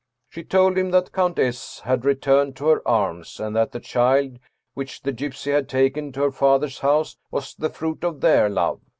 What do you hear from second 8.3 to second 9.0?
love.